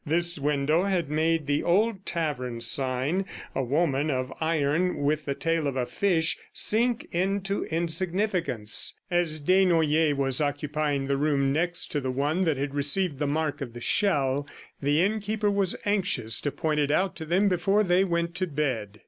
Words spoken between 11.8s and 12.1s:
to the